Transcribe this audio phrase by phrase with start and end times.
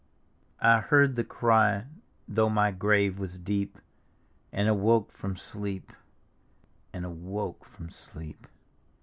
[0.59, 1.85] "I heard the cry,
[2.27, 3.77] though my grave was deep.
[4.51, 5.93] And awoke from sleep,
[6.91, 8.47] and awoke from sleep.